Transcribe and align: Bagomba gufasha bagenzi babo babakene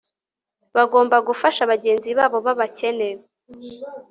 Bagomba 0.75 1.15
gufasha 1.27 1.61
bagenzi 1.71 2.09
babo 2.17 2.37
babakene 2.45 3.09